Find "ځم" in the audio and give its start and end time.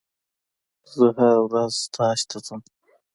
2.45-2.61